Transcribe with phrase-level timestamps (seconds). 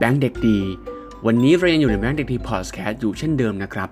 [0.00, 0.58] แบงค์เด็กดี
[1.26, 3.88] วันนี้เรายังอยู่ในแบงค์เด็กดีพอดแคสต์อยู่เช่นเดิมนะครับ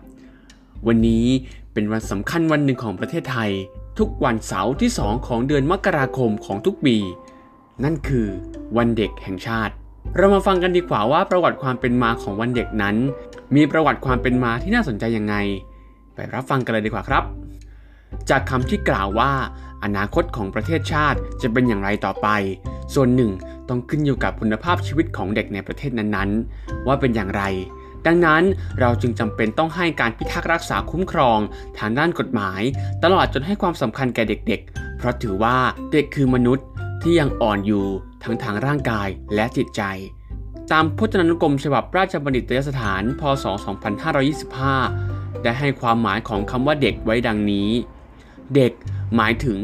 [0.87, 1.25] วันนี้
[1.73, 3.51] เป็นวันสำคัญวันหนึ่งของประเทศไทย
[3.99, 6.97] ทุกวันเสาร์ที่ 2 ของเดือนมกราคมของทุกปี
[7.85, 8.29] นั่นคือ
[8.77, 9.75] วันเด็กแห่งชาติ
[10.17, 12.97] เรามาฟังกันดีกว่าว่าประวัติความเป็นมาของวันเด็กนั้น
[13.57, 15.35] มีประวัติความเป็นมาที่น่าสนใจยังไง
[16.15, 17.25] ไปรับฟังกันเลยดีกว่าครับ
[18.31, 19.33] จากคำที่กล่าวว่า
[19.85, 22.29] อนาคตของประเทศชาติจะเป็นอย่างไรต่อไป
[22.95, 23.31] ส่วนหนึ่ง
[23.69, 27.43] ต้องขึ้นอยู่กับคุณภาพชีวิตของเด็กในประเทศนั้นๆ ว่าเป็นอย่างไร
[28.07, 28.43] ดังนั้น
[28.81, 31.39] เราจึงจำเป็นต้องให้การพิทักษ์รักษาคุ้มครอง
[31.79, 32.63] ทางด้านกฎหมาย
[33.05, 35.57] ตลอดจนให้ความสำคัญแก่เด็กๆ เพราะถือว่า
[35.93, 36.67] เด็กคือมนุษย์
[37.03, 37.85] ที่ยังอ่อนอยู่
[38.23, 39.83] ทั้งทางร่างกายและจิตใจ
[40.73, 43.45] ตามพจนานุกรมฉบับราชบัณฑิตยสถาน พศ
[44.65, 47.71] 2525 ได้ให้ความหมายของคำว่าเด็กไว้ดังนี้
[48.55, 48.73] เด็ก
[49.17, 49.59] หมายถึง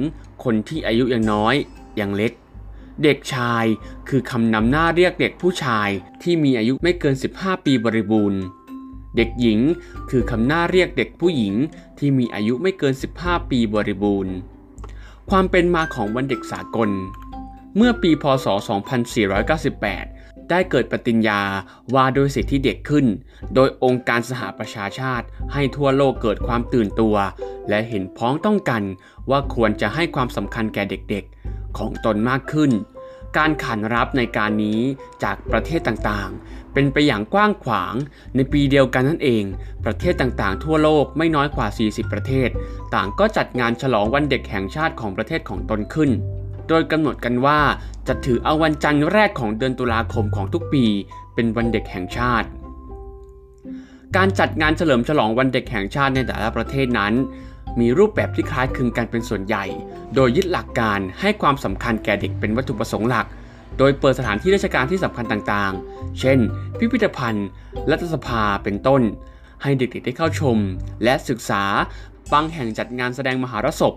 [0.45, 1.55] คนที่อายุยังน้อย
[2.01, 2.33] ยังเล็ก
[3.03, 3.65] เด็กชาย
[4.09, 5.89] คือคำนำหน้าเรียกเด็กผู้ชาย
[6.23, 8.41] ที่มีอายุไม่เกิน 15 ปีบริบูรณ์
[9.17, 9.61] เด็กหญิง
[10.11, 11.55] คือคำหน้าเรียกเด็กผู้หญิง
[11.99, 14.35] ที่มีอายุไม่เกิน 15 ปีบริบูรณ์
[15.31, 16.91] ความเป็นมาของวันเด็กสากล
[17.77, 18.47] เมื่อปีพศ
[19.69, 21.41] 2498 ได้เกิดปฏิญญา
[21.95, 23.07] ว่าโดยสิทธิเด็กขึ้น
[23.55, 27.17] โดยองค์การสหประชาชาติให้ทั่วโลกเกิดความตื่นตัว
[27.69, 28.83] และเห็นพ้องต้องกัน
[29.31, 32.71] ว่าควรจะให้ความสำคัญแก่เด็กๆ ของตนมากขึ้น
[33.37, 34.81] การขานรับในการนี้
[35.23, 37.95] จากประเทศต่างๆ เป็นไปอย่างกว้างขวาง
[38.35, 39.45] ในปีเดียวกันนั่นเอง
[39.85, 42.49] ประเทศต่างๆ ทั่วโลกไม่น้อยกว่า 40 ประเทศ
[42.95, 46.11] ต่างก็จัดงานฉลองวันเด็กแห่งชาติของประเทศของตนขึ้น
[46.69, 47.61] โดยกำหนดกันว่า
[48.09, 50.85] จะถือเอาวันจันทร์แรกของเดือนตุลาคมของทุกปี
[51.35, 52.49] เป็นวันเด็กแห่งชาติ
[54.17, 57.13] การจัดงานเฉลิมฉลองวันเด็กแห่งชาติในแต่ละประเทศนั้น
[57.81, 59.65] มีรูปแบบที่คล้ายคลึงกันเป็นส่วนใหญ่
[60.15, 63.27] โดยยึดหลักการให้ความสำคัญแก่เด็กเป็นวัตถุประสงค์หลัก
[63.79, 66.39] โดยเปิดสถานที่ราชการที่สำคัญต่างๆ เช่น
[66.79, 67.49] พิพิธภัณฑ์
[67.91, 69.03] รัฐสภา เป็นต้น
[69.63, 70.59] ให้เด็กๆได้เข้าชม
[71.05, 71.63] และศึกษา
[72.33, 73.95] บางแห่งจัดงานแสดงมหรสพ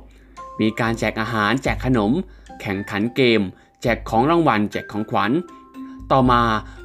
[0.62, 2.12] มีการแจกอาหาร แจกขนม
[2.62, 3.42] แข่งขันเกม
[3.82, 5.32] แจกของรางวัล แจกของขวัญ
[6.12, 6.42] ต่อมา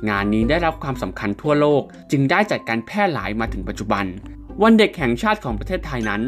[0.09, 4.05] งานนี้ได้รับความสำคัญทั่วโลก จึงได้จัดการแพร่หลายมาถึงปัจจุบัน
[4.63, 6.23] วันเด็กแห่งชาติของประเทศไทยนั้น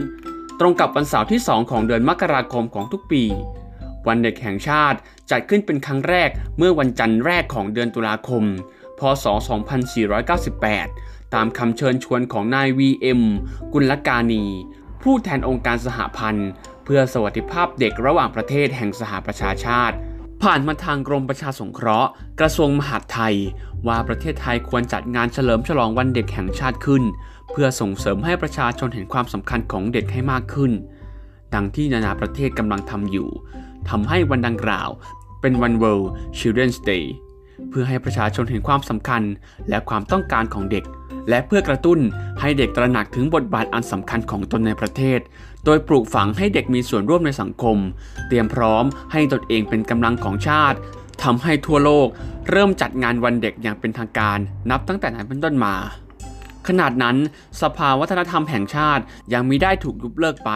[0.61, 3.25] ตรงกับวันเสาร์ที่ 2 ของเดือนมกราคมของทุกปี
[4.07, 4.99] วันเด็กแห่งชาติ
[5.31, 8.45] จัดขึ้นเป็นครั้งแรกเมื่อวันจันทร์แรกของเดือนตุลาคม
[8.99, 9.27] พศ
[10.51, 13.23] 2498 ตามคำเชิญชวนของนาย VM
[13.73, 14.45] กุลกานี
[15.03, 16.51] ผู้แทนองค์การสหพันธ์
[16.85, 19.97] เพื่อสวัสดิภาพเด็กระหว่างประเทศแห่งสหประชาชาติ
[20.43, 23.35] ผ่านมาทางกรมประชาสงเคราะห์ กระทรวงมหาดไทย
[23.87, 27.03] ว่าประเทศไทยควรจัดงานเฉลิมฉลองวันเด็กแห่งชาติขึ้น
[27.51, 30.73] เพื่อส่งเสริมให้ประชาชนเห็นความสำคัญของเด็กให้มากขึ้น
[31.55, 33.29] ดังที่นานาประเทศกำลังทำอยู่
[33.89, 34.89] ทำให้วันดังกล่าว
[35.41, 36.07] เป็นวัน World
[36.39, 37.05] Children's Day
[37.69, 39.23] เพื่อให้ประชาชนเห็นความสำคัญ
[39.69, 40.85] และความต้องการของเด็ก
[41.29, 41.99] และเพื่อกระตุ้น
[42.41, 45.21] ให้เด็กตระหนักถึงบทบาทอันสำคัญของตนในประเทศ
[45.65, 47.79] โดยปลูกฝังให้เด็กมีส่วนร่วมในสังคม
[48.29, 50.79] เตรียมพร้อมให้ตนเองเป็นกำลังของชาติ
[51.23, 52.09] ทำให้ทั่วโลก
[52.51, 54.39] เริ่มจัดงานวันเด็กอย่างเป็นทางการ
[54.71, 55.75] นับตั้งแต่นั้นเป็นต้นมา
[56.69, 57.17] ขนาดนั้น
[57.61, 59.03] สภาวัฒนธรรมแห่งชาติ
[59.33, 60.51] ยังมิได้ถูกยุบเลิกไป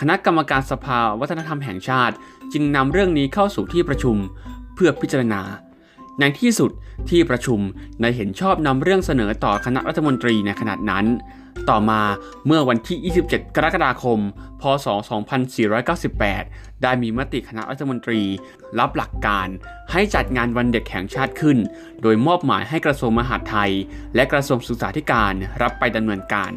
[0.00, 2.14] คณะกรรมการสภาวัฒนธรรมแห่งชาติ
[2.52, 4.16] จึงนำเรื่องนี้เข้าสู่ที่ประชุม
[4.74, 5.42] เพื่อพิจารณา
[6.20, 6.70] ในที่สุด
[7.10, 7.60] ที่ประชุม
[8.00, 11.06] ได้เห็นชอบนำเรื่องเสนอต่อคณะรัฐมนตรีในขณะนั้น
[11.70, 12.02] ต่อมา
[12.46, 14.18] เมื่อวันที่ 27 กรกฎาคม
[14.60, 14.86] พศ
[15.64, 18.20] 2498 ได้มีมติคณะรัฐมนตรี
[18.78, 19.48] รับหลักการ
[19.92, 21.58] ให้จัดงานวันเด็กแห่งชาติขึ้น
[22.02, 23.72] โดยมอบหมายให้กระทรวงมหาดไทย
[24.14, 26.52] และกระทรวงศึกษาธิการรับไปดำเนินการ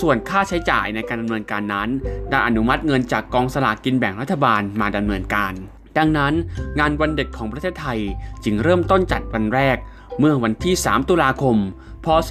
[0.00, 1.88] ส่วนค่าใช้จ่ายในการดำเนินการนั้น
[2.30, 5.52] ได้อนุมัติเงินจากกองสลากกินแบ่งรัฐบาลมาดำเนินการ
[5.98, 6.34] ดังนั้น
[6.78, 8.00] งานวันเด็กของประเทศไทย
[8.44, 9.76] จึงเริ่มต้นจัดวันแรก
[10.18, 11.56] เมื่อวันที่ 3 ตุลาคม
[12.04, 12.30] พศ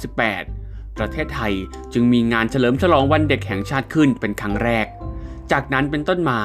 [0.00, 1.52] 2498 ประเทศไทย
[1.92, 4.86] จึงมีงานเฉลิมฉลองวันเด็กแห่งชาติขึ้นเป็นครั้งแรก
[5.52, 6.40] จากนั้นเป็นต้นมา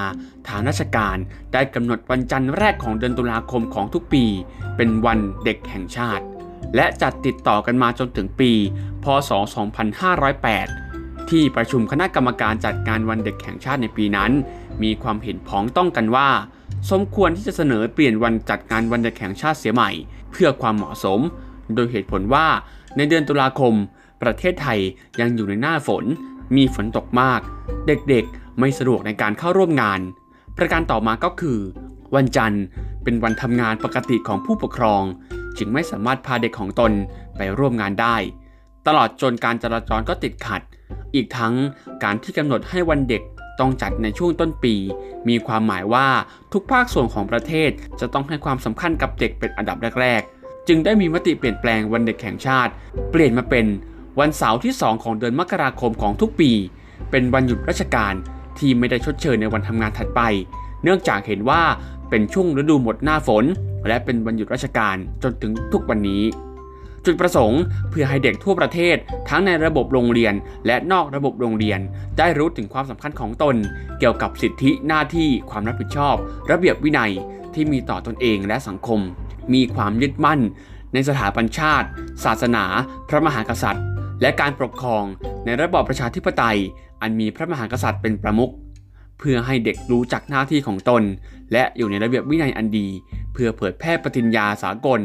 [0.47, 1.17] ทางราชการ
[1.53, 4.25] ได้กำหนดวันจันทร์แรกของเดือนตุลาคมของทุกปี
[4.77, 6.23] เป็นวันเด็กแห่งชาติ
[6.75, 8.51] และจัดติดต่อกันมาจนถึงปี
[9.03, 9.31] พศ
[10.51, 14.31] 2508 ที่ประชุมคณะกรรมการจัดงานวันเด็กแห่งชาติในปีนั้น
[14.83, 16.29] มีความเห็นพ้องต้องกันว่า
[16.91, 19.89] สมควรที่จะเสนอเปลี่ยนวันจัดงานวันเด็กแห่งชาติเสียใหม่
[20.31, 21.19] เพื่อความเหมาะสม
[21.75, 22.47] โดยเหตุผลว่า
[22.97, 23.73] ในเดือนตุลาคม
[24.21, 24.79] ประเทศไทย
[25.19, 26.03] ยังอยู่ในหน้าฝน
[26.55, 27.41] มีฝนตกมาก
[27.87, 29.99] เด็กๆไม่สะดวกในการเข้าร่วมงาน
[30.57, 31.59] ประการต่อมาก็คือ
[32.15, 32.63] วันจันทร์
[33.03, 35.03] เป็นวันทำงานปกติของผู้ปกครอง
[35.57, 36.91] จึงไม่สามารถพาเด็กของตน
[37.37, 38.15] ไปร่วมงานได้
[38.87, 40.61] ตลอดจนการจราจรก็ติดขัด
[41.15, 41.53] อีกทั้ง
[42.03, 43.23] การที่กำหนดให้วันเด็ก
[43.61, 44.75] ต้องจัดในช่วงต้นปี
[45.29, 46.07] มีความหมายว่า
[46.53, 47.69] ทุกภาคส่วนของประเทศ
[47.99, 52.71] จะต้องให้ความสำคัญกับเด็กเป็นอันดับแรก ๆ จึงได้มีมติเปลี่ยนแปลงวันเด็กแห่งชาติ
[53.11, 53.65] เปลี่ยนมาเป็น
[54.19, 56.51] วันเสาร์ที่ 2 ของเดือนมกราคมของทุกปี
[57.11, 58.13] เป็นวันหยุดราชการ
[58.57, 60.21] ที่ไม่ได้ชดเชยในวันทำงานถัดไป
[60.83, 61.61] เนื่องจากเห็นว่า
[62.09, 63.45] เป็นช่วงฤดูหมดหน้าฝน
[63.87, 66.23] และเป็นวันหยุดราชการจนถึงทุกวันนี้
[67.05, 68.95] จุดประสงค์เพื่อให้เด็กทั่วประเทศ
[69.29, 70.33] ทั้งในระบบโรงเรียน
[70.65, 71.79] และนอกระบบโรงเรียน
[72.17, 73.55] ได้รู้ถึงความสำคัญของตน
[73.99, 76.15] เกี่ยวกับสิทธิหน้าที่ความรับผิดชอบ
[76.51, 77.11] ระเบียบวินัย
[77.53, 78.99] ที่มีต่อตนเองและสังคม
[79.53, 80.39] มีความยึดมั่น
[80.93, 81.87] ในสถาบันชาติ
[82.23, 82.65] ศาสนา
[83.09, 83.85] พระมหากษัตริย์
[84.21, 85.03] และการปกครอง
[85.45, 86.57] ในระบอบประชาธิปไตย
[87.01, 88.51] อันมีพระมหากษัตริย์เป็นประมุข
[89.19, 91.03] เพื่อให้เด็กรู้จักหน้าที่ของตน
[91.51, 92.87] และอยู่ในระเบียบวินัยอันดี
[93.33, 94.99] เพื่อเผยแพร่ปฏิญญาสากล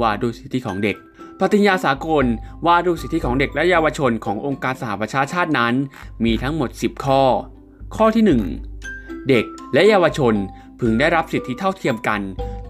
[0.00, 0.96] ว่าด้วยสิทธิของเด็ก
[1.44, 2.24] ปฏิญญาสากล
[2.66, 5.74] ว่าด้วยสิทธิของเด็กและเยาวชนขององค์การสหประชาชาตินั้น
[6.24, 7.22] มีทั้งหมด 10 ข้อ
[7.96, 8.24] ข้อที่
[8.78, 9.44] 1 เด็ก
[9.74, 10.34] และเยาวชน
[10.80, 12.20] พึงได้รับสิทธิเท่าเทียมกัน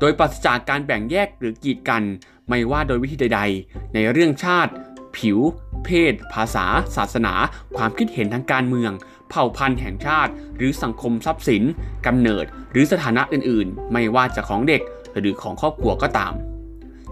[0.00, 2.02] โดยปราศจากการแบ่งแยกหรือกีดกัน
[2.48, 4.72] ไม่ว่าโดยวิธีใด ๆ ในเรื่องชาติ
[5.16, 5.38] ผิว
[5.84, 6.66] เพศ ภาษา
[6.96, 7.34] ศาสนา
[7.76, 8.92] ความคิดเห็นทางการเมือง
[9.28, 11.62] เผ่าพันธุ์แห่งชาติ หรือสังคมทรัพย์สิน
[12.06, 14.82] กำเนิด หรือสถานะอื่น ๆ ไม่ว่าจะของเด็ก
[15.18, 16.34] หรือของครอบครัวก็ตาม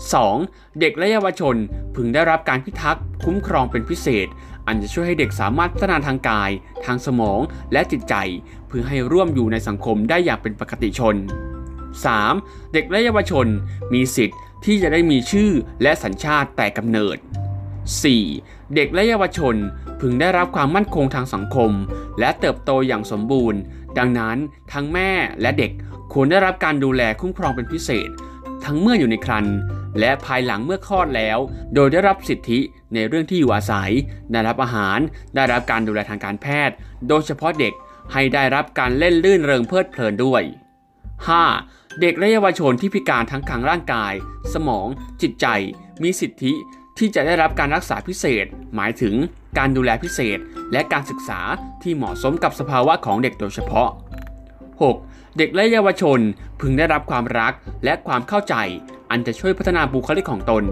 [0.09, 0.81] 2.
[0.81, 1.57] เด็กและเยาวชน
[1.95, 4.27] พึงได้รับการพิทักษ์คุ้มครองเป็นพิเศษ
[4.67, 6.51] อันจะช่วยให้เด็กสามารถพัฒนาทางกาย
[6.85, 7.41] ทางสมอง
[7.73, 8.15] และจิตใจ
[8.69, 11.17] เพื่อให้ร่วมอยู่ในสังคมได้อย่างเป็นปกติชน
[11.95, 12.73] 3.
[12.73, 13.47] เด็กและเยาวชน
[13.93, 15.51] มีสิทธิ์ที่จะได้มีชื่อ
[15.83, 17.17] และสัญชาติแต่กำเนิด
[17.97, 18.75] 4.
[18.75, 19.57] เด็กและเยาวชน
[20.01, 21.71] พึงได้รับความมั่นคงทางสังคม
[22.19, 23.61] และเติบโตอย่างสมบูรณ์
[23.99, 24.37] ดังนั้น
[24.73, 25.11] ทั้งแม่
[25.41, 25.73] และเด็ก
[26.13, 28.09] ควรได้รับการดูแลคุ้มครองเป็นพิเศษ
[28.65, 29.57] ทั้งเมื่ออยู่ในครรภ์
[29.99, 31.39] และภายหลังเมื่อคลอดแล้ว
[31.75, 32.61] โดยได้รับสิทธิ
[32.95, 33.91] ในเรื่องที่อยู่อาศัย
[34.33, 34.99] ได้รับอาหาร
[35.35, 36.75] ได้รับการดูแลทางการแพทย์
[37.09, 37.75] โดยเฉพาะเด็ก
[38.13, 40.43] ให้ได้รับการเล่นลื่นเริงเพลิดเพลินด้วย
[41.21, 42.01] 5.
[42.01, 44.13] เด็กและเยาวชนที่พิการทั้งทางร่างกาย
[44.55, 44.87] สมอง
[45.23, 45.47] จิตใจ
[46.03, 46.53] มีสิทธิ
[46.99, 49.15] ที่จะได้รับการรักษาพิเศษ หมายถึง
[49.59, 50.39] การดูแลพิเศษ
[50.73, 51.41] และการศึกษา
[51.83, 53.89] ที่เหมาะสมกับสภาวะของเด็กโดยเฉพาะ
[54.63, 55.37] 6.
[55.39, 56.21] เด็กและเยาวชน
[56.61, 57.53] พึงได้รับความรัก
[57.85, 58.55] และความเข้าใจ
[59.11, 60.65] อันจะช่วยพัฒนาบุคลิกของตน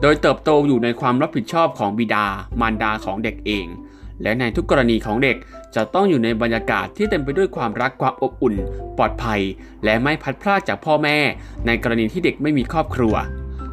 [0.00, 2.26] โดยเติบโตอยู่ในความรับผิดชอบของบิดา
[2.60, 3.66] มารดาของเด็กเอง
[4.22, 5.36] และในทุกกรณีของเด็ก
[5.74, 8.54] จะต้องอยู่ในบรรยากาศที่เต็มไปด้วยความรักความอบอุ่น
[8.98, 9.40] ปลอดภัย
[9.84, 11.18] และไม่พัดพลาดจากพ่อแม่
[11.66, 13.14] ในกรณีที่เด็กไม่มีครอบครัว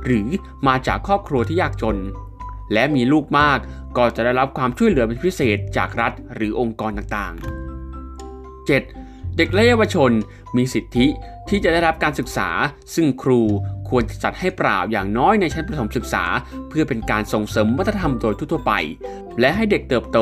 [0.05, 0.27] หรือ
[0.67, 1.97] มาจากครอบครัวที่ยากจน
[2.73, 3.59] และมีลูกมาก
[3.97, 9.37] ก็จะได้รับความช่วยเหลือเป็นพิเศษจากรัฐหรือองค์กรต่างๆ 7.
[9.37, 10.11] เด็กและเยาวชน
[10.57, 11.05] มีสิทธิ
[11.49, 12.49] ที่จะได้รับการศึกษา
[12.95, 13.41] ซึ่งครู
[13.91, 16.23] ควรจัดให้เปล่าอย่างน้อยในชั้นประถมศึกษา
[16.69, 18.73] เพื่อเป็นการส่งเสริมวัฒนธรรมโดยทั่วไป
[19.39, 20.19] และให้เด็กเติบโต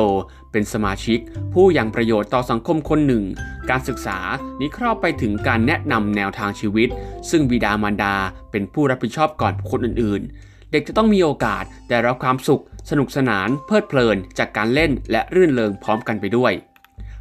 [0.52, 1.18] เป็นสมาชิก
[1.54, 3.24] ผู้ยังประโยชน์ต่อสังคมคนหนึ่ง
[3.70, 4.18] การศึกษา
[4.60, 6.88] นี้ครอบไปถึงการแนะนำแนวทางชีวิต
[7.30, 8.14] ซึ่งบิดามารดา
[8.50, 16.52] เป็นผู้รับผิดชอบก่อนคนอื่น ๆ เด็กจะต้องมีโอกาสได้รับความสุข สนุกสนาน เพลิดเพลิน จากการเล่นและรื่นเริงพร้อมกันไปด้วย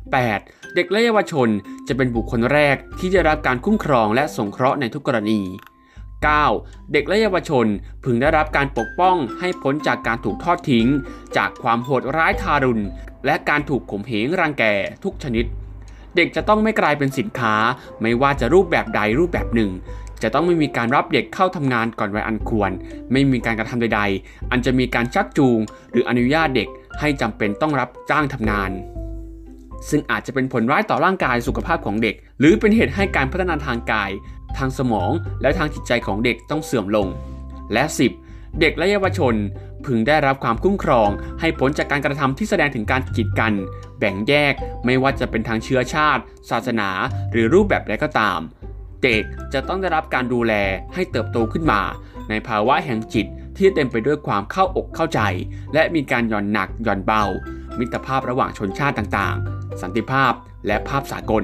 [0.04, 0.76] 8.
[0.76, 1.50] เด็กและเยาวชน
[1.88, 5.42] จะเป็นบุคคลแรกที่จะรับการคุ้มครองและสงเคราะห์ในทุกกรณี
[6.28, 6.92] 9.
[6.92, 7.66] เด็กและเยาวชน
[8.04, 10.88] พึงได้รับการปกป้องให้พ้นจากการถูกทอดทิ้ง
[11.38, 12.84] จากความโหดร้ายทารุณ
[13.26, 14.64] และการถูกข่มเหงรังแก
[15.04, 15.46] ทุกชนิด
[16.16, 17.56] เด็กจะต้องไม่กลายเป็นสินค้า
[18.02, 19.72] ไม่ว่าจะรูปแบบใดรูปแบบหนึ่ง
[20.24, 22.72] จะต้องไม่มีการรับเด็กเข้าทำงานก่อนวัยอันควร
[23.12, 25.60] ไม่มีการกระทำใด ๆ อันจะมีการชักจูง
[25.92, 26.68] หรืออนุญาตเด็ก
[27.00, 28.72] ให้จำเป็นต้องรับจ้างทำงาน
[29.90, 34.10] ซึ่งอาจจะเป็นผลร้ายต่อร่างกายสุขภาพของเด็ก หรือเป็นเหตุให้การพัฒนาทางกาย
[34.58, 37.08] ทางสมองและทางจิตใจของเด็กต้องเสื่อมลง
[37.74, 37.84] และ
[38.22, 38.60] 10.
[38.60, 39.36] เด็กและเยาวชน
[39.86, 43.54] พึงได้รับความคุ้มครอง ให้ผลจากการกระทำที่แสดงถึงการกีดกัน
[44.00, 44.54] แบ่งแยก
[44.86, 46.90] ไม่ว่าจะเป็นทางเชื้อชาติ ศาสนา
[47.32, 48.40] หรือรูปแบบใดก็ตาม
[49.04, 50.54] เด็กจะต้องได้รับการดูแล
[50.94, 51.82] ให้เติบโตขึ้นมา
[52.30, 53.26] ในภาวะแห่งจิต
[53.58, 55.22] ที่เต็มไปด้วยความเข้าอกเข้าใจ
[55.74, 57.24] และมีการหย่อนหนักหย่อนเบา
[57.80, 60.34] มิตรภาพระหว่างชนชาติต่างๆ สันติภาพ
[60.68, 61.44] และภาพสากล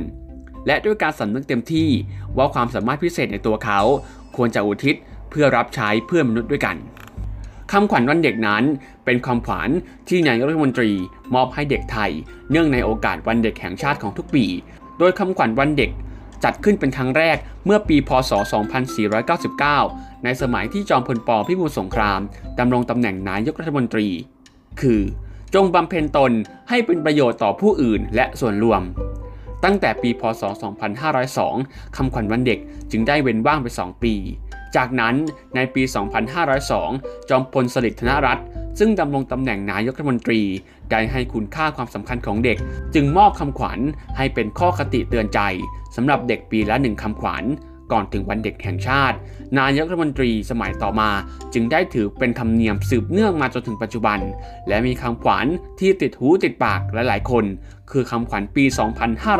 [0.67, 1.89] และด้วยการสำนึกเต็มที่
[2.38, 3.79] ว่าความสามารถพิเศษในตัวเขา
[4.36, 4.95] ควรจะอุทิศ
[5.29, 6.75] เพื่อรับใช้เพื่อนมนุษย์ด้วยกัน
[7.72, 8.63] คำขวัญวันเด็กนั้น
[9.05, 9.69] เป็นคำขวัญ
[10.07, 10.91] ที่นายกรัฐมนตรี
[11.36, 12.12] มอบให้เด็กไทย
[12.51, 14.45] เนื่องในโอกาสวันเด็กแห่งชาติของทุกปี
[15.00, 15.91] โดยคำขวัญวันเด็ก
[16.43, 18.31] จัดขึ้นเป็นครั้งแรกเมื่อปี พศ
[19.07, 22.19] 2499 ในสมัยที่จอมพลปพิบูลสงคราม
[22.60, 24.07] ดำรงตำแหน่งนายกรัฐมนตรี
[24.81, 25.01] คือ
[25.55, 26.31] จงบำเพ็ญตน
[26.69, 28.81] ให้เป็นประโยชน์ต่อผู้อื่นและส่วนรวม
[29.63, 30.43] ตั้งแต่ปีพศ
[31.19, 32.59] 2502 คำขวัญวันเด็ก
[32.91, 34.13] จึงได้เว้นว่างไป 2 ปี
[34.75, 35.15] จากนั้น
[35.55, 35.83] ในปี
[36.55, 38.45] 2502 จอมพลสฤษดิ์ธนรัตน์
[38.79, 40.41] ซึ่งดำรงตำแหน่งนายกรัฐมนตรี
[40.91, 42.57] ได้ให้คุณค่าความสำคัญของเด็ก
[42.95, 43.79] จึงมอบคำขวัญ
[44.17, 45.39] ให้เป็นข้อคติเตือนใจ
[45.95, 47.43] สำหรับเด็กปีละหนึ่งคำขวัญ
[47.92, 49.18] ก่อนถึงวันเด็กแห่งชาติ
[49.60, 51.10] นายกรัฐมนตรีสมัยต่อมา
[51.54, 54.20] จึงได้ถือเป็นธรรมเนียมสืบเนื่องมาจนถึงปัจจุบัน
[54.68, 55.46] และมีคำขวัญ
[55.80, 57.46] ที่ติดหูติดปากหลายๆคน
[57.92, 58.63] คือคำขวัญปี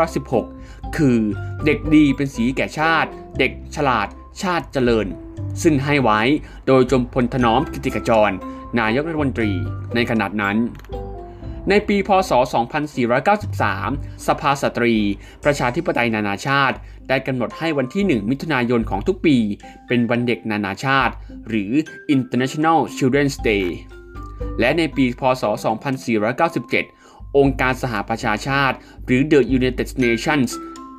[0.10, 1.18] 2516 คือ
[1.66, 3.10] เด็กดีเป็นสีแก่ชาติ
[3.40, 4.08] เด็กฉลาด
[4.42, 5.08] ชาติเจริญ
[5.64, 6.20] ซึ่งให้ไว้
[6.68, 8.32] โดยจมพลถนอมกิติกจร
[8.80, 9.52] นายกรัฐมนตรี
[9.96, 10.58] ในขณะนั้น
[11.69, 12.31] ในปีพศ
[13.10, 14.95] 2493 สภาสตรี
[15.43, 16.77] ประชาธิปไตยนานาชาติ
[17.10, 19.38] ได้กำหนดให้วันที่ 1 มิถุนายนของทุกปี
[19.88, 21.13] เป็นวันเด็กนานาชาติ
[21.50, 21.72] หรือ
[22.15, 23.65] International Children's Day
[24.60, 25.43] และในปีพศ
[26.19, 30.50] 2497 องค์การสหประชาชาติ หรือ The United Nations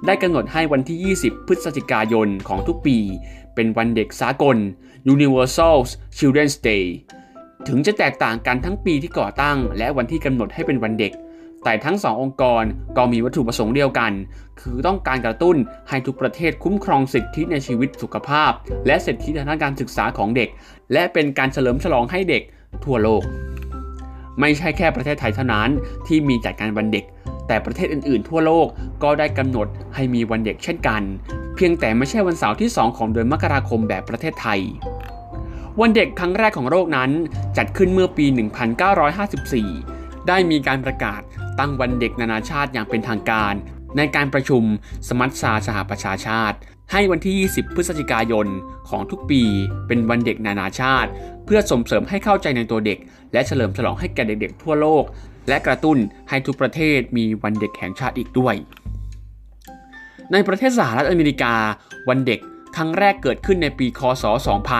[0.06, 2.98] ได้กำหนดให้วันที่ 20 พฤศจิกายนของทุกปี
[3.54, 4.56] เป็นวันเด็กสากล
[5.14, 5.76] Universal
[6.18, 6.84] Children's Day
[7.68, 11.12] ถึงจะแตกต่างกันทั้งปีที่ก่อตั้ง และวันที่กำหนดให้เป็นวันเด็ก
[11.64, 12.64] แต่ทั้งสององค์กร
[12.96, 14.12] ก็มีวัตถุประสงค์เดียวกัน
[14.60, 15.56] คือต้องการกระตุ้น
[15.88, 18.50] ให้ทุกประเทศคุ้มครองสิทธิในชีวิตสุขภาพ
[18.86, 20.48] และสิทธิทางการศึกษาของเด็ก
[20.92, 22.42] และเป็นการเฉลิมฉลองให้เด็ก
[22.84, 23.22] ทั่วโลก
[24.40, 25.70] ไม่ใช่แค่ประเทศไทยเท่านั้น
[26.06, 27.04] ที่มีจัดการวันเด็ก
[27.48, 28.66] แต่ประเทศอื่นๆ ทั่วโลก
[29.02, 31.02] ก็ได้กำหนดให้มีวันเด็กเช่นกัน
[31.56, 34.60] เพียงแต่ไม่ใช่วันเสาร์ที่ 2 ของเดือนมกราคมแบบประเทศไทย
[35.80, 37.10] วันเด็กครั้งแรกของโลกนั้น
[37.56, 38.26] จัดขึ้นเมื่อปี
[39.66, 41.20] 1954 ได้มีการประกาศ
[41.58, 43.54] ตั้งวันเด็กนานาชาติอย่างเป็นทางการ
[43.96, 44.62] ในการประชุม
[45.08, 46.56] สมัชชาสหประชาชาติ
[46.92, 48.46] ให้วันที่ 20 พฤศจิกายน
[48.88, 49.42] ของทุกปี
[49.86, 51.10] เป็นวันเด็กนานาชาติ
[51.44, 52.98] เพื่อส่งเสริมให้เข้าใจในตัวเด็ก
[53.32, 55.04] และเฉลิมฉลองให้แก่เด็กๆ ทั่วโลก
[55.48, 58.54] และกระตุ้นให้ทุกประเทศมีวันเด็กแห่งชาติอีกด้วย
[60.32, 61.54] ในประเทศสหรัฐอเมริกา
[62.08, 62.40] วันเด็ก
[62.76, 64.24] ครั้งแรกเกิดขึ้นในปี คศ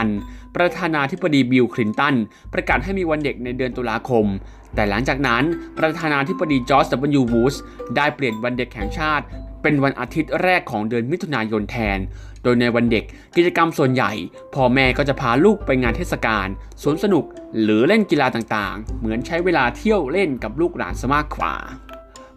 [0.04, 2.14] 2000 ประธานาธิบดีบิลคลินตัน
[2.52, 4.26] ประกาศให้มีวันเด็กในเดือนตุลาคม
[4.75, 5.44] แต่หลังจากนั้น
[5.78, 7.54] ประธานาธิบดีจอร์จดับเบิลยูบูช
[7.96, 9.25] ได้เปลี่ยนวันเด็กแห่งชาติ
[9.62, 11.98] เป็นวันอาทิตย์แรกของเดือนมิถุนายนแทน
[12.42, 13.04] โดยในวันเด็ก
[13.36, 14.12] กิจกรรมส่วนใหญ่
[14.54, 16.46] พ่อแม่ก็จะพาลูกไปงานเทศกาล
[16.82, 17.25] สวนสนุก
[17.62, 21.54] หรือเล่นกีฬาต่างๆ เหมือนใช้เวลาเที่ยวเล่นกับลูกหลานซะมากกว่า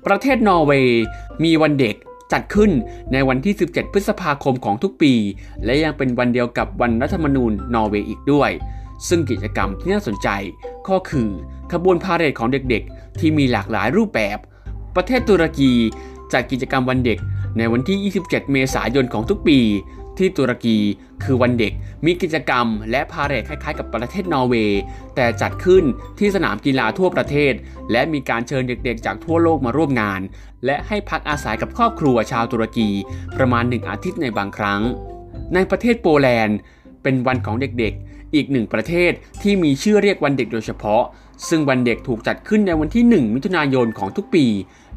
[0.05, 1.03] ประเทศนอร์เวย์
[1.43, 1.95] มีวันเด็ก
[2.31, 2.71] จัดขึ้น
[3.13, 5.13] ในวันที่ 17 พฤษภาคมของทุกปี
[5.65, 8.51] และยังเป็นวันเดียวกับวันรัฐธรรมนูญนอร์เวย์อีกด้วย
[9.07, 10.29] ซึ่งกิจกรรมที่น่าสนใจ
[10.89, 11.29] ก็คือ
[11.71, 14.37] ขบวนพาเหรดของเด็กๆ ที่มีหลากหลายรูปแบบ
[14.95, 15.71] ประเทศตุรกี
[16.33, 17.19] จัดกิจกรรมวันเด็ก
[17.57, 19.59] ในวันที่ 27 เมษายนของทุกปี
[20.19, 20.77] ที่ตุรกี
[21.23, 21.73] คือวันเด็ก
[22.05, 24.81] มีกิจกรรมและพาเหรดคล้ายๆ กับประเทศนอร์เวย์
[25.15, 25.83] แต่จัดขึ้น
[26.19, 27.53] ที่สนามกีฬาทั่วประเทศ
[27.91, 30.21] และมีการเชิญเด็กๆ จากทั่วโลกมาร่วมงาน
[30.65, 32.89] และให้พักอาศัยกับครอบครัวชาวตุรกี
[33.37, 34.81] ประมาณหนึ่งอาทิตย์ในบางครั้ง
[35.53, 36.57] ในประเทศโปแลนด์
[37.03, 39.11] เป็นวันของเด็กๆ อีกหนึ่งประเทศ
[39.41, 41.03] ที่มีชื่อเรียกวันเด็กโดยเฉพาะ
[41.49, 44.45] ซึ่งวันเด็กถูกจัดขึ้นในวันที่ 1 มิถุนายนของทุกปี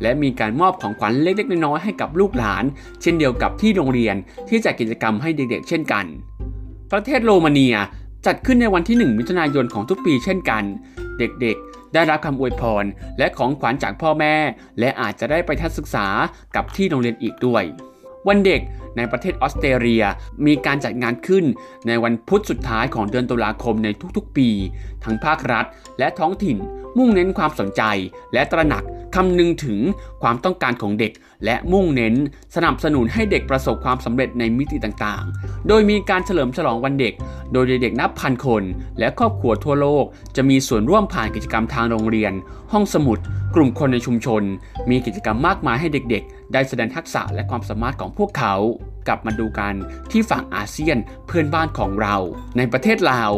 [0.02, 2.64] และมีการมอบของขวัญเล็กๆ น้อยๆให้กับลูกหลาน
[3.02, 4.16] เช่นเดียวกับที่โรงเรียน
[4.48, 6.04] ที่จัดกิจกรรมให้เด็กๆ เช่นกัน
[6.92, 7.76] ประเทศโรมาเนีย
[8.26, 10.62] จัดขึ้นในวันที่ 1 มิถุนายนของทุกปีเช่นกัน
[11.18, 12.84] เด็กๆ ได้รับคำอวยพร
[13.18, 14.34] และของขวัญจากพ่อแม่
[14.80, 16.06] และอาจจะได้ไปทัศนศึกษา
[16.56, 17.64] กับที่โรงเรียนอีกด้วย
[18.28, 18.60] วันเด็ก
[18.96, 20.04] ในประเทศออสเตรเลีย
[20.46, 21.44] มีการจัดงานขึ้น
[21.86, 24.48] ในวันพุธสุดท้ายของเดือนตุลาคมในทุกๆปี
[25.04, 25.64] ทั้งภาครัฐ
[25.98, 26.56] และท้องถิ่น
[26.98, 27.82] มุ่งเน้นความสนใจ
[28.32, 28.84] และตระหนัก
[29.14, 29.80] คำนึงถึง
[30.22, 31.12] ความต้องการของเด็ก
[31.44, 32.14] และมุ่งเน้น
[32.54, 37.14] สนับสนุนให้เด็กประสบความสำเร็จในมิติต่างๆ โดยมีการเฉลิมฉลองวันเด็ก
[37.52, 38.62] โดยเด็กๆนับพันคน
[38.98, 40.04] และครอบครัวทั่วโลก
[40.36, 42.32] จะมีส่วนร่วมผ่านกิจกรรมทางโรงเรียน
[42.72, 43.18] ห้องสมุด
[43.54, 44.42] กลุ่มคนในชุมชน
[44.90, 48.54] มีกิจกรรมมากมายให้เด็กๆ ได้แสดงทักษะและความสามารถของพวกเขา
[49.06, 49.74] กลับมาดูกัน
[50.10, 52.16] ที่ฝั่งอาเซียนเพื่อนบ้านของเรา
[52.56, 53.32] ในประเทศลาว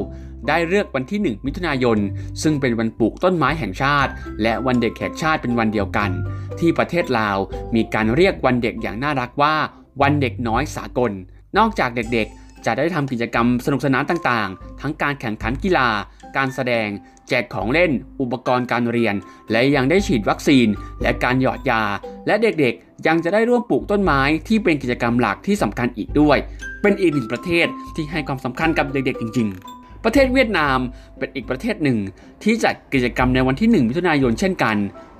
[0.49, 1.99] ได้เลือกวันที่ 1 มิถุนายน
[2.43, 6.11] ซึ่งเป็นวันปลูกต้นไม้แห่งชาติ และวันเด็กแห่งชาติเป็นวันเดียวกัน
[6.59, 7.37] ที่ประเทศลาว
[7.75, 9.55] มีการเรียกวันเด็กอย่างน่ารักว่า
[10.03, 11.13] วันเด็กน้อยสากล
[11.59, 15.89] นอกจากเด็กๆ จะได้ทำกิจกรรมสนุกสนานต่างๆ ทั้งการแข่งขันกีฬา
[16.37, 16.89] การแสดง
[17.29, 19.15] แจกของเล่น อุปกรณ์การเรียน
[19.51, 20.67] และยังได้ฉีดวัคซีน
[21.03, 21.83] และการหยอดยา
[22.27, 26.39] และเด็กๆ ยังจะได้ร่วมปลูกต้นไม้ที่เป็นกิจกรรมหลักที่สำคัญอีกด้วย
[26.83, 30.79] เป็นอีกหนึ่งประเทศที่ให้ความสำคัญกับเด็กๆจริง ๆ ประเทศเวียดนาม
[31.19, 31.99] เป็นอีกประเทศหนึ่ง
[32.43, 34.77] ที่จัดกิจกรรมในวันที่ 1 มิถุนายนเช่นกัน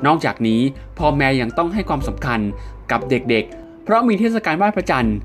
[0.07, 0.61] นอกจากนี้
[0.99, 2.41] พ่อแม่ยังต้องให้ความสำคัญ
[2.91, 5.17] กับเด็กๆ เพราะมีเทศกาลไหว้พระจันทร์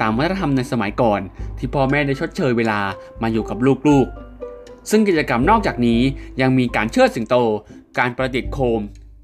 [0.00, 1.20] ตามวัฒนธรรมในสมัยก่อน
[1.58, 2.80] ที่พ่อแม่ได้ชดเชยเวลา
[3.22, 3.58] มาอยู่กับ
[3.88, 6.00] ลูกๆ ซึ่งกิจกรรมนอกจากนี้
[6.40, 7.34] ยังมีการเชิดสิงโต
[7.98, 8.80] การประดิษฐ์โคม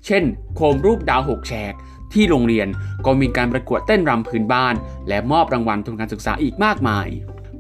[0.07, 0.25] เช่น
[0.57, 1.75] โคมรูปดาวหกแฉก
[2.15, 2.69] ที่โรงเรียน
[3.07, 4.75] ก็มีการประกวดเต้นรำพื้นบ้าน
[5.09, 7.07] และมอบรางวัลทุนการศึกษาอีกมากมาย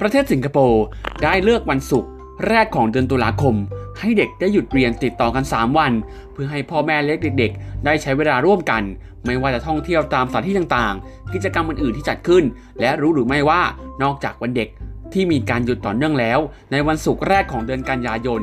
[0.00, 0.84] ประเทศสิงคโปร์
[1.22, 2.10] ได้เลือกวันศุกร์
[2.48, 3.54] แรกของเดือนตุลาคม
[3.98, 5.92] ให้เด็กได้หยุดเรียนติดต่อกัน 3 วัน
[6.32, 8.82] เพื่อให้พ่อแม่เล็กเด็ก ๆ ได้ใช้เวลาร่วมกัน
[9.26, 12.44] ไม่ว่าจะท่องเที่ยวตามสถานที่ต่างๆ กิจกรรมอื่นๆที่จัดขึ้น
[12.80, 13.62] และรู้หรือไม่ว่า
[14.02, 14.68] นอกจากวันเด็ก
[15.12, 16.38] ที่มีการหยุดต่อเนื่องแล้ว
[16.72, 18.42] ในวันศุกร์แรกของเดือนกันยายน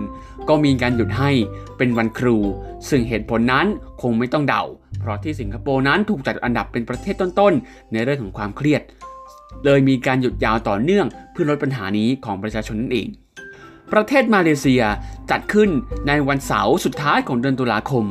[0.49, 1.31] ก็มีการหยุดให้
[1.77, 2.37] เป็นวันครู
[2.89, 3.65] ซึ่งเหตุผลนั้น
[4.01, 4.63] คงไม่ต้องเดา
[5.01, 8.81] เพราะที่สิงคโปร์นั้นถูกจัดอันดับเป็นประเทศต้นๆ ในเรื่องของความเครียด
[9.65, 13.07] เลยมีการหยุดยาวต่อเนื่องเพื่อลดปัญหานี้ของประชาชนนั่นเอง
[13.91, 14.83] ประเทศมาเลเซีย
[15.31, 15.69] จัดขึ้น
[16.07, 18.05] ในวันเสาร์สุดท้ายของเดือนตุลาคม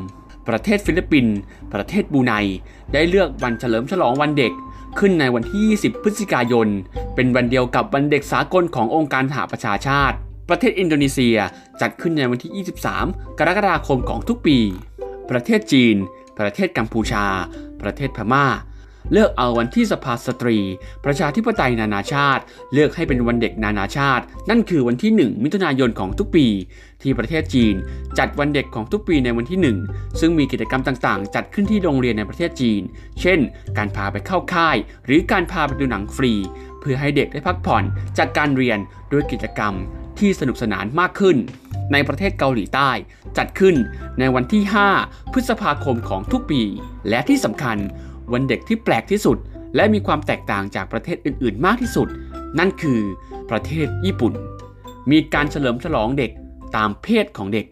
[0.49, 1.37] ประเทศฟิลิปปินส์
[1.73, 2.33] ประเทศบูไน
[2.93, 4.53] ได้เลือกวันเฉลิมฉลองวันเด็ก
[4.99, 6.69] ขึ้นในวันที่ 20 พฤศจิกายน
[7.15, 10.17] เป็นวันเดียวกับวันเด็กสากลขององค์การสหประชาชาติ
[10.49, 11.37] ประเทศอินโดนีเซีย
[11.81, 12.67] จัดขึ้นในวันที่
[13.01, 14.59] 23 กรกฎาคมของทุกปี
[15.31, 15.97] ประเทศจีน
[16.41, 17.25] ประเทศกัมพูชา
[17.83, 18.47] ประเทศพม่า
[19.13, 20.59] เลือกเอาวันที่สภาสตรี
[21.05, 22.43] ประชาธิปไตยนานาชาติ
[22.73, 26.47] เลือกให้เป็นวันเด็กนานาชาติ นั่นคือวันที่ 1 มิถุนายนของทุกปี
[27.03, 27.75] ที่ประเทศจีน
[28.19, 29.59] จัดวันเด็กของทุกปีในวันที่
[29.91, 32.83] 1 ซึ่งมีกิจกรรมต่างๆ จัดขึ้นที่โรงเรียนในประเทศจีน
[33.21, 33.39] เช่น
[33.77, 36.33] การพาไปเข้าค่าย หรือการพาไปดูหนังฟรี
[36.81, 37.85] เพื่อให้เด็กได้พักผ่อน
[38.19, 38.79] จากการเรียน
[39.13, 39.75] ด้วยกิจกรรม
[40.19, 41.37] ที่สนุกสนานมากขึ้น
[41.93, 42.91] ในประเทศเกาหลีใต้
[43.39, 43.77] จัดขึ้น
[44.19, 44.63] ในวันที่
[44.99, 46.63] 5 พฤษภาคมของทุกปี
[47.09, 47.77] และที่สำคัญ
[48.33, 49.39] วันเด็กที่แปลกที่สุด
[49.77, 52.09] และมีความแตกต่างจากประเทศอื่น ๆ มากที่สุด
[52.59, 53.01] นั่นคือ
[53.51, 54.33] ประเทศญี่ปุ่น
[55.11, 56.31] มีการเฉลิมฉลองเด็ก
[56.77, 57.67] ตามเพศของเด็ก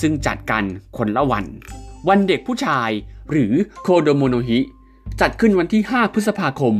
[0.00, 0.64] ซึ่งจัดกัน
[0.98, 1.44] คนละวัน
[2.08, 2.90] วันเด็กผู้ชาย
[3.30, 4.58] หรือโคโดโมโนฮิ
[5.20, 6.74] จัดขึ้นวันที่ 5 พฤษภาคม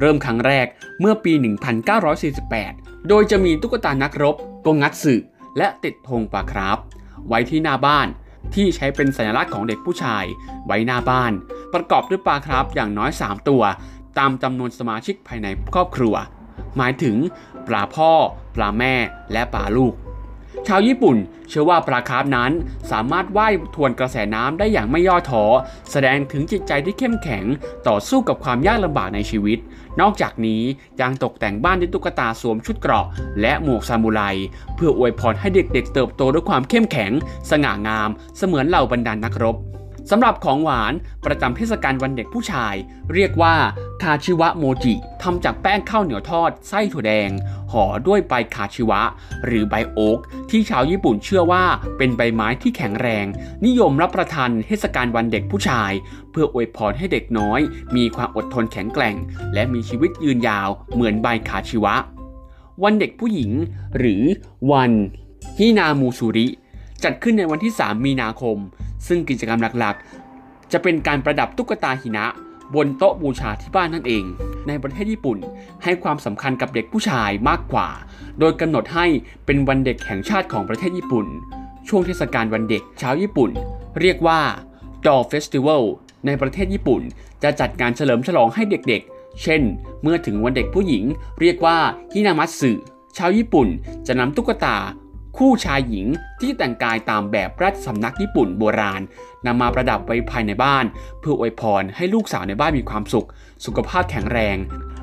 [0.00, 0.66] เริ่มครั้งแรก
[1.00, 1.32] เมื่อปี
[2.12, 5.14] 1948 โดยจะมีตุ๊กตานักรบกงัตสึ
[5.58, 6.78] และติดธงปลาครับ
[7.28, 8.08] ไว้ที่หน้าบ้าน
[8.54, 10.24] ที่ใช้เป็นสัญลักษณ์ของเด็กผู้ชาย
[10.66, 11.32] ไว้หน้าบ้าน
[11.74, 13.62] ประกอบด้วยปลาครับอย่างน้อย 3 ตัว
[14.18, 16.14] ตามจำนวนสมาชิกภายในครอบครัว
[16.76, 17.16] หมายถึง
[17.68, 18.10] ปลาพ่อ
[18.56, 18.94] ปลาแม่
[19.32, 19.94] และปลาลูก
[20.68, 21.16] ชาวญี่ปุ่น
[21.48, 22.52] เชื่อว่าปลาคาร์ฟนั้น
[22.90, 25.44] สามารถว่ายทวนกระแสน้ำได้อย่างไม่ย่อท้อ
[25.90, 27.44] แสดงถึงจิตใจที่เข้มแข็ง
[27.88, 29.58] ต่อสู้กับความยากลำบากในชีวิต
[30.00, 30.62] นอกจากนี้
[31.00, 33.06] ยังตกแต่งบ้านด้วยตุ๊กตาสวมชุดเกราะ
[33.40, 34.20] และหมวกซามูไร
[34.74, 37.12] เพื่ออวยพรให้เด็กๆเติบโตด้วยความเข้มแข็ง
[37.50, 39.56] สง่างาม เสมือนเหล่าบรรดานนักรบ
[40.10, 40.92] สำหรับของหวาน
[41.26, 42.74] ประจำเทศกาลวันเด็กผู้ชาย
[43.12, 43.54] เรียกว่า
[44.02, 47.30] คาชิวะโมจิทำจากแป้งข้าวเหนียวทอดไส้ถั่วแดง
[47.72, 49.00] ห่อด้วยใบคาชิวะ
[49.46, 50.18] หรือใบโอ๊ก
[50.50, 51.64] ที่ชาวญี่ปุ่นเชื่อว่า
[51.96, 53.26] เป็นใบไม้ที่แข็งแรง
[53.66, 55.92] นิยมรับประทานเทศกาลวันเด็กผู้ชาย
[56.30, 57.60] เพื่ออวยพรให้เด็กน้อย
[57.96, 59.16] มีความอดทนแข็งแกร่ง
[59.54, 61.94] และมีชีวิตยืนยาวเหมือนใบคาชิวะ
[62.82, 63.52] วันเด็กผู้หญิง
[63.98, 64.22] หรือ
[64.72, 64.92] วัน
[65.58, 66.46] ฮินามูซูริ
[67.04, 68.56] จัดขึ้นในวันที่ 3 มีนาคม
[69.06, 72.26] ซึ่งกิจกรรมหลักๆ จะเป็นการประดับตุ๊กตาหินะ
[72.74, 74.24] บนโต๊ะบูชาที่บ้านนั่นเอง
[74.68, 75.38] ในประเทศญี่ปุ่น
[75.82, 77.88] ให้ความสำคัญกับเด็กผู้ชายมากกว่า
[78.38, 79.06] โดยกำหนดให้
[79.46, 81.26] เป็นวันเด็กแห่งชาติของประเทศญี่ปุ่น
[81.88, 83.50] ช่วงเทศกาลวันเด็กชาวญี่ปุ่น
[84.00, 84.40] เรียกว่า
[85.04, 85.82] Doll Festival
[86.26, 87.02] ในประเทศญี่ปุ่น
[87.42, 89.62] จะจัดงานเฉลิมฉลองให้เด็กๆ เช่น
[90.02, 91.04] เมื่อถึงวันเด็กผู้หญิง
[91.40, 91.78] เรียกว่า
[92.12, 92.70] ฮินามัตสึ
[93.18, 93.68] ชาวญี่ปุ่น
[94.06, 94.76] จะนำตุ๊กตา
[95.38, 96.06] คู่ชายหญิง
[96.40, 99.02] ที่แต่งกายตามแบบราชสำนักญี่ปุ่นโบราณ
[99.46, 100.84] นำมาประดับไว้ภายในบ้าน
[101.20, 103.26] เพื่ออวยพรให้ลูกสาวในบ้านมีความสุข
[103.64, 104.56] สุขภาพแข็งแรง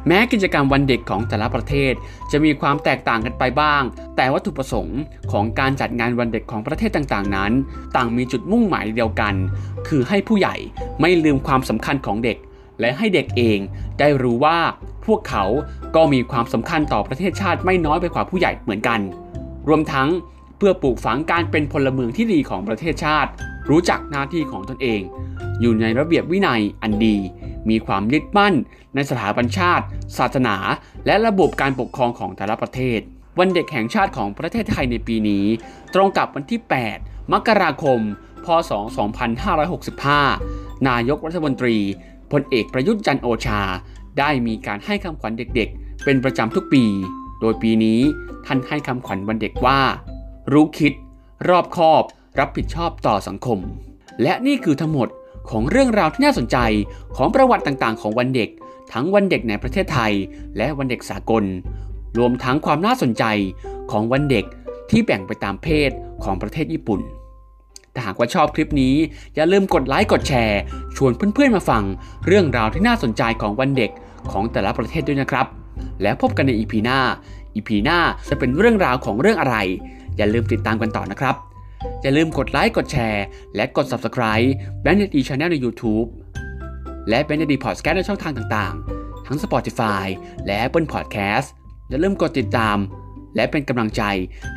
[0.07, 1.93] แม้กิจกรรมวันเด็กของแต่ละประเทศ
[2.31, 3.83] จะมีความแตกต่างกันไปบ้าง
[4.15, 4.99] แต่วัตถุประสงค์
[5.31, 7.51] ของการจัดงานวันเด็กของประเทศต่างๆ นั้น
[7.95, 9.33] ต่างมีจุดมุ่งหมายเดียวกัน
[9.87, 10.55] คือให้ผู้ใหญ่
[11.01, 12.37] ไม่ลืมความสำคัญของเด็ก
[12.79, 13.59] และให้เด็กเอง
[13.99, 14.57] ได้รู้ว่า
[15.05, 15.45] พวกเขา
[15.95, 18.99] ก็มีความสำคัญต่อประเทศชาติไม่น้อยไปกว่าผู้ใหญ่เหมือนกัน
[19.69, 20.09] รวมทั้ง
[20.57, 23.29] เพื่อปลูกฝังการเป็นพลเมืองที่ดีของประเทศชาติ
[23.69, 25.01] รู้จักหน้าที่ของตนเอง
[25.61, 27.17] อยู่ในระเบียบวินัยอันดี
[27.69, 28.53] มีความยึดมั่น
[28.95, 29.85] ในสถาบันชาติ
[30.17, 30.55] ศาสนา
[31.05, 32.99] และระบบการปกครองของแต่ละประเทศ
[33.39, 35.45] วันเด็กแห่งชาติของประเทศไทยในปีนี้
[35.93, 36.61] ตรงกับวันที่
[36.95, 37.99] 8 มกราคม
[38.45, 38.71] พศ
[39.59, 41.77] 2565 นายกรัฐมนตรี
[42.31, 43.61] พลเอกประยุทธ์จันทร์โอชา
[44.19, 46.85] ได้มีการให้คำขวัญเด็กๆ เป็นประจำทุกปี
[47.39, 47.99] โดยปีนี้
[48.45, 49.79] ท่านให้คำขวัญวันเด็กว่า
[50.51, 50.93] รู้คิด
[51.49, 52.03] รอบคอบ
[52.39, 53.59] รับผิดชอบต่อสังคม
[54.23, 55.07] และนี่คือทั้งหมด
[55.49, 56.57] ของเรื่องราวที่น่าสนใจ
[57.15, 58.49] ของประวัติต่างๆ ของวันเด็ก
[58.93, 60.13] ทั้งวันเด็กในประเทศไทย
[60.57, 61.43] และวันเด็กสากล
[62.17, 63.23] รวมทั้งความน่าสนใจ
[63.91, 64.45] ของวันเด็ก
[64.89, 65.91] ที่แบ่งไปตามเพศ
[66.23, 67.01] ของประเทศญี่ปุ่น
[67.93, 68.95] ถ้าหากว่าชอบคลิปนี้
[69.35, 70.59] อย่าลืมกดไลค์กดแชร์
[70.95, 71.83] ชวนเพื่อนๆมาฟัง
[72.27, 73.91] เรื่องราวที่น่าสนใจของวันเด็ก
[74.31, 75.45] ของแต่ละประเทศด้วยนะครับ
[76.01, 76.99] แล้วพบกันใน EP หน้า
[77.55, 79.55] EP หน้าจะเป็นเรื่องราวของเรื่องอะไร
[80.17, 81.35] อย่าลืมติดตามกันต่อนะครับ
[82.01, 83.23] อย่าลืมกดไลค์กดแชร์
[83.55, 84.47] และกด Subscribe
[84.81, 86.07] แบงค์เนดีชาแนลใน YouTube
[87.09, 90.05] และแบงค์เนดีพอดแคสต์ในช่องทางต่างๆ ทั้ง Spotify
[90.45, 91.47] และ Apple Podcast
[91.89, 92.77] อย่าลืมกดติดตาม
[93.35, 94.03] และเป็นกำลังใจ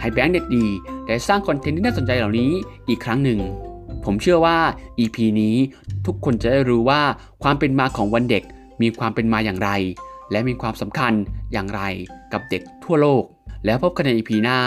[0.01, 0.67] ให้แบงค์เน็ตดี
[1.07, 2.53] ได้สร้างคอนเทนต์ที่น่าสนใจเหล่านี้
[2.89, 3.41] อีกครั้งหนึ่ง
[4.05, 4.59] ผมเชื่อว่า
[4.99, 5.57] EP นี้
[6.07, 7.03] ทุกคนจะได้รู้ว่า
[7.43, 8.43] ความเป็นมาของวันเด็ก
[8.83, 9.71] มีความเป็นมาอย่างไร
[10.33, 11.13] และมีความสำคัญ
[11.53, 11.83] อย่างไร
[12.33, 13.25] กับเด็กทั่วโลก
[13.65, 14.59] แล้วพบกันใน EP หน้า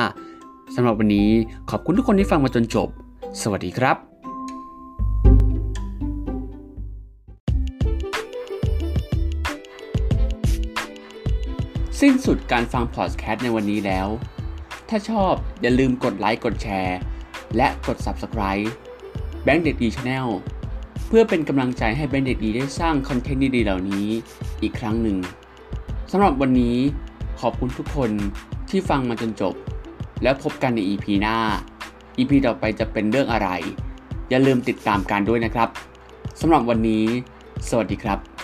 [0.76, 1.30] สำหรับวันนี้
[1.70, 2.90] ขอบคุณทุกคนที่ฟังมาจนจบ
[3.42, 3.98] สวัสดีครับ
[12.02, 14.08] สิ้นสุดการฟังพอดแคสต์ในวันนี้แล้ว
[14.90, 16.98] ถ้าชอบอย่าลืมกดไลค์ กดแชร์
[17.58, 18.66] และกด Subscribe
[19.44, 20.28] แบงค์เด็กดีชาแนล
[21.08, 24.08] เพื่อเป็นกำลังใจให้แบงค์เด็กดีได้สร้างคอนเทนต์ดีๆเหล่านี้
[24.62, 25.18] อีกครั้งหนึ่ง
[26.12, 26.78] สำหรับวันนี้
[27.42, 28.12] ขอบคุณทุกคน
[28.70, 29.56] ที่ฟังมาจนจบ
[30.24, 31.38] แล้วพบกันใน EP หน้า
[32.18, 33.50] EP ต่อไปจะเป็นเรื่องอะไร
[34.30, 35.70] อย่าลืมติดตามกันด้วยนะครับ
[36.40, 37.06] สำหรับวันนี้
[37.70, 38.35] สวัสดีครับ